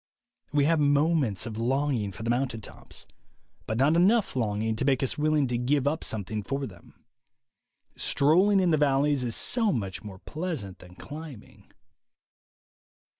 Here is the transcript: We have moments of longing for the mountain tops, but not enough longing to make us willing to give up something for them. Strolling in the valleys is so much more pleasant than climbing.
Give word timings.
We 0.51 0.65
have 0.65 0.79
moments 0.79 1.45
of 1.45 1.59
longing 1.59 2.11
for 2.11 2.23
the 2.23 2.31
mountain 2.31 2.59
tops, 2.61 3.05
but 3.67 3.77
not 3.77 3.95
enough 3.95 4.35
longing 4.35 4.75
to 4.77 4.83
make 4.83 5.03
us 5.03 5.15
willing 5.15 5.45
to 5.49 5.59
give 5.59 5.87
up 5.87 6.03
something 6.03 6.41
for 6.41 6.65
them. 6.65 7.05
Strolling 7.95 8.59
in 8.59 8.71
the 8.71 8.77
valleys 8.77 9.23
is 9.23 9.35
so 9.35 9.71
much 9.71 10.03
more 10.03 10.17
pleasant 10.17 10.79
than 10.79 10.95
climbing. 10.95 11.71